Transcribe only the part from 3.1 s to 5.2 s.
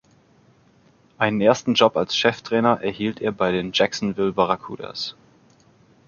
er bei den Jacksonville Barracudas.